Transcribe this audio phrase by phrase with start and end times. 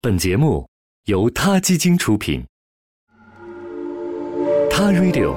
[0.00, 0.64] 本节目
[1.06, 2.46] 由他基金出品，
[4.70, 5.34] 《他 Radio》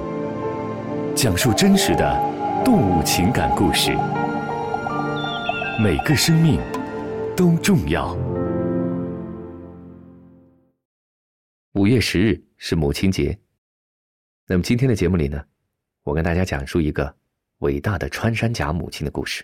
[1.16, 2.16] 讲述真实的
[2.64, 3.90] 动物情感故事，
[5.84, 6.62] 每个生命
[7.36, 8.16] 都重要。
[11.74, 13.36] 五月十日是母亲节，
[14.46, 15.44] 那么今天的节目里呢，
[16.04, 17.12] 我跟大家讲述一个
[17.62, 19.44] 伟大的穿山甲母亲的故事。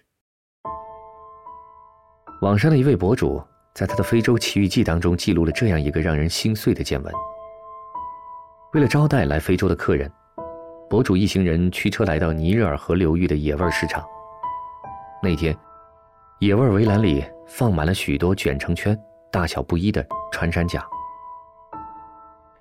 [2.44, 3.44] 网上的一位博主。
[3.78, 7.14] 在他的《非洲奇遇记》当中，记录了这样一个让人心碎的见闻。
[8.74, 10.12] 为了招待来非洲的客人，
[10.90, 14.04] 博主一行人驱车来到尼日尔河流域的野味市场。
[15.22, 15.56] 那天，
[16.40, 19.00] 野味围栏里放满了许多卷成圈、
[19.32, 20.84] 大小不一的穿山甲。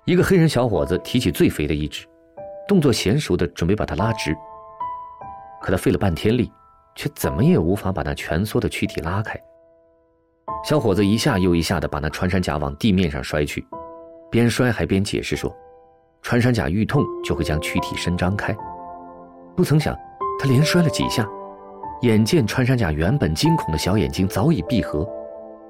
[0.05, 2.05] 一个黑人小伙子提起最肥的一只，
[2.67, 4.37] 动作娴熟的准备把它拉直。
[5.63, 6.53] 可他费了半天力，
[6.93, 9.35] 却怎么也无法把那蜷缩的躯体拉开。
[10.63, 13.65] 小伙子一下又一下的把那穿山甲往地面上摔去，
[14.29, 15.55] 边摔还边解释说
[16.21, 18.53] ：“穿山甲遇痛就会将躯体伸张开。”
[19.55, 19.95] 不曾想，
[20.37, 21.25] 他连摔了几下，
[22.01, 25.07] 眼见穿山甲原本惊恐的小眼睛早已闭合，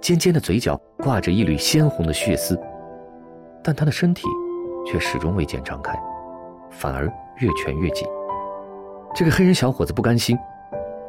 [0.01, 2.59] 尖尖的嘴角挂着一缕鲜红的血丝，
[3.63, 4.23] 但他的身体
[4.85, 5.95] 却始终未见张开，
[6.71, 7.05] 反而
[7.37, 8.07] 越蜷越紧。
[9.13, 10.37] 这个黑人小伙子不甘心，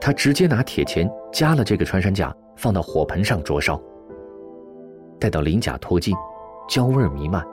[0.09, 2.34] 他直接拿铁钳夹了这个穿山甲。
[2.56, 3.78] 放到火盆上灼烧，
[5.20, 6.17] 待到鳞甲脱尽，
[6.67, 7.47] 焦味弥漫，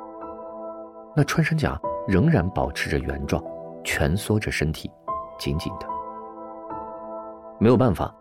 [1.14, 3.44] 那穿山甲仍然保持着原状，
[3.84, 4.90] 蜷缩着身体，
[5.38, 5.86] 紧紧的。
[7.60, 8.12] 没有办法，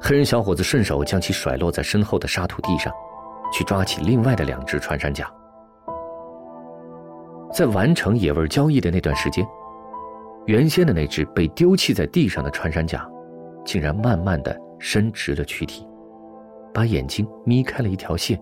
[0.00, 2.92] 黑人小伙子顺手将其甩落在身后的沙土地上，
[3.52, 5.32] 去抓起另外的两只穿山甲。
[7.52, 9.46] 在完成野味交易的那段时间，
[10.44, 13.08] 原先的那只被丢弃在地上的穿山甲，
[13.64, 15.86] 竟然慢慢的伸直了躯体。
[16.74, 18.40] 把眼睛眯开了一条线，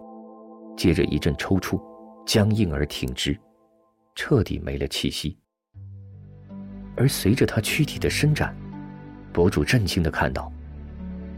[0.76, 1.80] 接着一阵抽搐，
[2.24, 3.36] 僵硬而挺直，
[4.14, 5.36] 彻底没了气息。
[6.96, 8.54] 而随着他躯体的伸展，
[9.32, 10.52] 博主震惊的看到，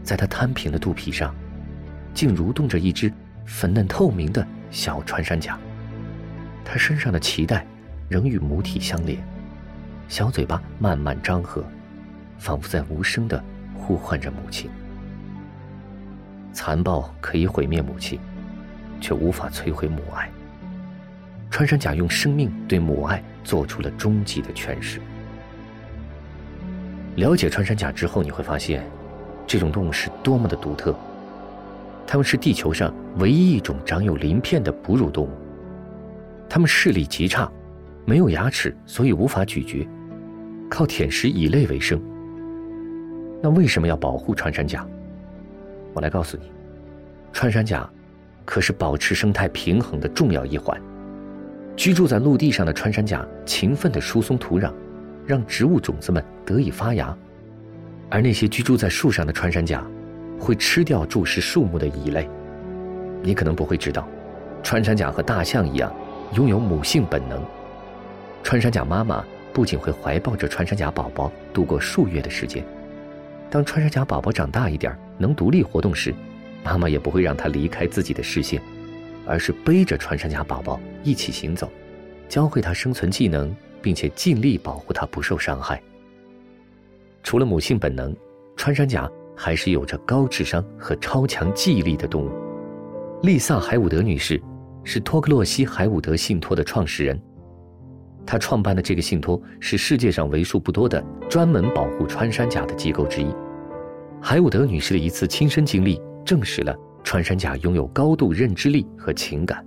[0.03, 1.33] 在他摊平的肚皮上，
[2.13, 3.11] 竟蠕动着一只
[3.45, 5.57] 粉嫩透明的小穿山甲。
[6.63, 7.65] 他身上的脐带
[8.07, 9.17] 仍与母体相连，
[10.07, 11.65] 小嘴巴慢慢张合，
[12.37, 13.43] 仿佛在无声的
[13.83, 14.71] 呼唤着母亲。
[16.53, 18.17] 残暴可以毁灭母亲，
[19.01, 20.29] 却无法摧毁母爱。
[21.51, 25.01] 穿山甲用生命对母爱做出了终极的诠释。
[27.15, 28.83] 了解穿山甲之后，你会发现，
[29.45, 30.95] 这种动物是多么的独特。
[32.07, 35.31] 它们是地球上唯一一种长有鳞片的哺乳动物。
[36.49, 37.51] 它们视力极差，
[38.05, 39.87] 没有牙齿，所以无法咀嚼，
[40.69, 41.99] 靠舔食蚁类为生。
[43.43, 44.87] 那为什么要保护穿山甲？
[45.91, 46.49] 我来告诉你，
[47.33, 47.87] 穿山甲
[48.45, 50.81] 可是保持生态平衡的重要一环。
[51.75, 54.71] 居住在陆地上的穿山甲勤奋地疏松土壤，
[55.27, 57.13] 让植物种子们得以发芽；
[58.09, 59.85] 而那些居住在树上的穿山甲，
[60.39, 62.29] 会吃掉蛀食树木的蚁类。
[63.21, 64.07] 你可能不会知道，
[64.63, 65.93] 穿山甲和大象一样，
[66.31, 67.43] 拥有母性本能。
[68.41, 69.21] 穿山甲妈妈
[69.51, 72.63] 不仅会怀抱着穿山甲宝宝度过数月的时间。
[73.53, 76.11] 当穿山甲宝宝长大一点，能独立活动时，
[76.63, 78.59] 妈妈也不会让他离开自己的视线，
[79.27, 81.69] 而是背着穿山甲宝宝一起行走，
[82.27, 85.79] 教会他生存技能，并且尽力保护他不受伤害。
[87.21, 88.15] 除了母性本能，
[88.55, 92.31] 穿山甲还是有着高智商和超强记忆力的动物。
[93.21, 94.41] 丽萨·海伍德女士
[94.83, 97.21] 是托克洛西海伍德信托的创始人。
[98.25, 103.27] 他创办的这个信托是世界上为数不多的专门保护穿山甲的机构之一。
[104.25, 106.73] 海伍德女士的一次亲身经历证实了
[107.03, 109.63] 穿山甲拥有高度认知力和情感。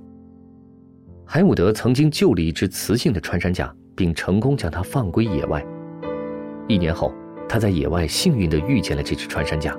[1.26, 5.62] 海伍德曾经救了一只雌性的穿山甲，并成功将它放归野外。
[6.68, 7.12] 一年后，
[7.46, 9.76] 他在野外幸运地遇见了这只穿山甲，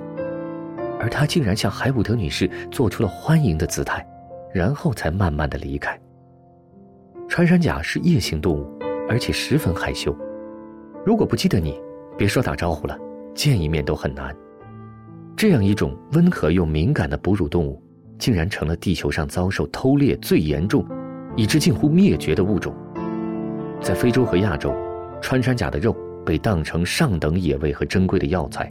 [1.00, 4.06] 而他竟然向海伍德女士做出了欢迎的姿态，
[4.54, 6.00] 然后才慢慢地离开。
[7.28, 8.64] 穿山甲是夜行动物，
[9.08, 10.16] 而且十分害羞。
[11.04, 11.80] 如果不记得你，
[12.16, 12.96] 别说打招呼了，
[13.34, 14.32] 见一面都很难。
[15.38, 17.80] 这样一种温和又敏感的哺乳动物，
[18.18, 20.84] 竟然成了地球上遭受偷猎最严重，
[21.36, 22.74] 以致近乎灭绝的物种。
[23.80, 24.74] 在非洲和亚洲，
[25.22, 25.96] 穿山甲的肉
[26.26, 28.68] 被当成上等野味和珍贵的药材。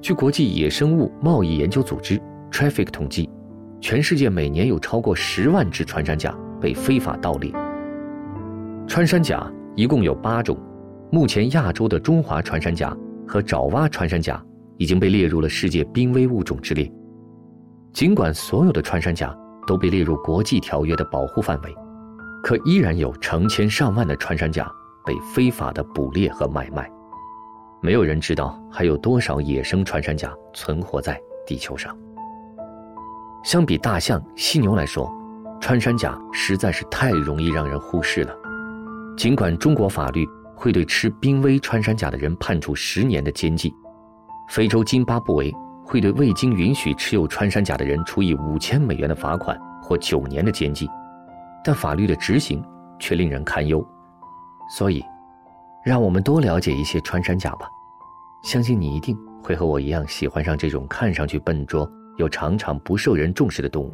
[0.00, 2.18] 据国际野生物贸易研究组织
[2.50, 3.28] （Traffic） 统计，
[3.78, 6.34] 全世界每年有超过十万只穿山甲。
[6.58, 7.52] 被非法盗猎。
[8.88, 10.58] 穿山甲一共有八种，
[11.12, 12.96] 目前亚洲的中华穿山甲
[13.28, 14.42] 和爪哇穿山甲
[14.78, 16.90] 已经被列入了世界濒危物种之列。
[17.92, 19.34] 尽管所有的穿山甲
[19.66, 21.74] 都被列入国际条约的保护范围，
[22.42, 24.70] 可依然有成千上万的穿山甲
[25.04, 26.90] 被非法的捕猎和买卖。
[27.80, 31.96] 没有人知道还有多少野生穿山甲存活在地球上。
[33.44, 35.10] 相比大象、犀牛来说，
[35.60, 38.34] 穿山甲实在是太容易让人忽视了。
[39.16, 43.72] 尽管中国法律会对吃濒危穿山甲的人判处十年的监禁，
[44.48, 45.54] 非洲津巴布韦
[45.84, 50.88] 会对未经允许持有穿山甲的人处以五千美元的罚款或九年的监禁，
[51.64, 52.64] 但法律的执行
[52.98, 53.86] 却令人堪忧。
[54.76, 55.04] 所以，
[55.84, 57.68] 让我们多了解一些穿山甲吧。
[58.42, 63.92] 相信你一定会和我一样喜欢上这种看上去笨拙又常常不受人重视的动物。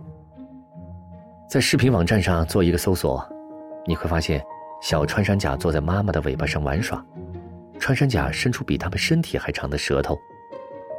[1.49, 3.27] 在视频网站上做一个搜索，
[3.87, 4.43] 你会发现。
[4.85, 7.01] 小穿山甲坐在妈妈的尾巴上玩耍，
[7.79, 10.19] 穿山甲伸出比它们身体还长的舌头，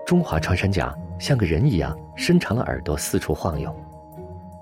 [0.05, 3.73] 中华穿山甲像个人一样伸长了耳朵四处晃悠，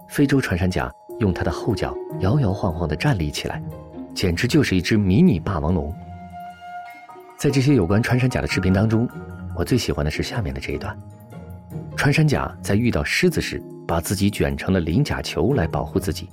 [0.08, 3.62] 非洲穿山甲用它的后脚摇摇晃晃地站立起来，
[4.14, 5.94] 简直就是一只迷你霸王龙。
[7.38, 9.10] 在这些有关穿山甲的视频当中，
[9.56, 10.96] 我最喜欢的是下面的这一段：
[11.96, 16.30] 穿山甲在遇到狮子时，把自己卷成了鳞甲球来保护自己。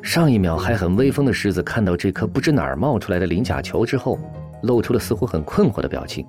[0.00, 4.18] 上一秒还很威风的狮子，看到这颗不知哪儿冒出来的鳞甲球之后，
[4.62, 6.26] 露出了似乎很困惑的表情。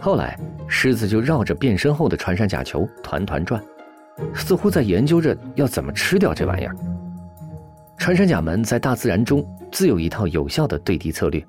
[0.00, 3.62] 后来，狮子就绕着变身后的穿山甲球团团转，
[4.34, 6.76] 似乎在研究着要怎么吃掉这玩意儿。
[7.96, 11.44] 穿山甲们在大自然中自有一套有效的对敌策略，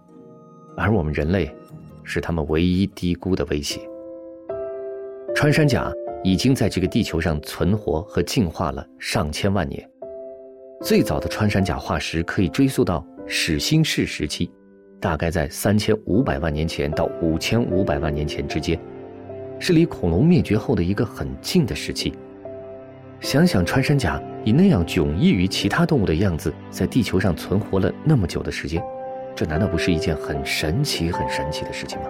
[0.75, 1.55] 而我们人类，
[2.03, 3.79] 是他们唯一低估的威胁。
[5.35, 5.91] 穿山甲
[6.23, 9.87] 已经在这个地球上存活和进化了上千万年。
[10.81, 14.51] 最早的穿山甲化石可以追溯到始新世时期，
[14.99, 18.77] 大概在三千五百万年前到五千五百万年前之间，
[19.59, 22.13] 是离恐龙灭绝后的一个很近的时期。
[23.21, 28.81] 想想穿山甲以那样迥异于其他动物的样子，在地球上存活了那么久的时间，
[29.35, 32.05] 这难道不是一件很神奇、很神奇的事情吗？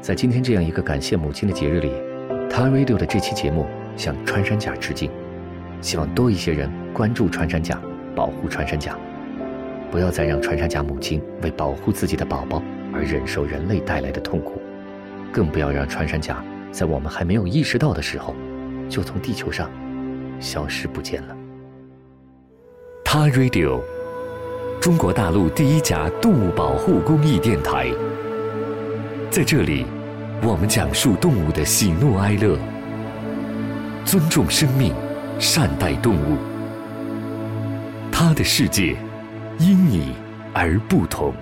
[0.00, 1.92] 在今天这样一个感谢母亲的节日里，
[2.50, 3.66] 他 Radio 的这期节目
[3.96, 5.10] 向穿山甲致敬。
[5.80, 7.80] 希望多一些人关注穿山甲，
[8.14, 8.96] 保护穿山甲，
[9.92, 12.62] 不要再让穿山甲母亲为保护自己的宝宝
[12.94, 14.54] 而忍受人类带来的痛苦，
[15.30, 16.42] 更不要让穿山甲
[16.72, 18.34] 在我们还没有意识到的时候，
[18.88, 19.70] 就从地球上
[20.40, 21.36] 消失不见了。
[23.04, 23.82] 他 Radio，
[24.80, 27.90] 中国大陆第一家动物保护公益电台，
[29.30, 29.84] 在这里，
[30.42, 32.56] 我们讲述动物的喜怒哀乐，
[34.06, 34.94] 尊重生命。
[35.38, 36.36] 善待动物，
[38.12, 38.94] 他的世界
[39.58, 40.14] 因你
[40.52, 41.34] 而不同。